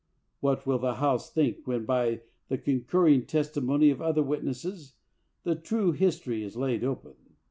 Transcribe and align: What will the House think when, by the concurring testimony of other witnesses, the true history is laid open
What 0.39 0.65
will 0.65 0.79
the 0.79 0.95
House 0.95 1.31
think 1.31 1.57
when, 1.67 1.85
by 1.85 2.21
the 2.47 2.57
concurring 2.57 3.27
testimony 3.27 3.91
of 3.91 4.01
other 4.01 4.23
witnesses, 4.23 4.95
the 5.43 5.53
true 5.55 5.91
history 5.91 6.41
is 6.41 6.57
laid 6.57 6.83
open 6.83 7.17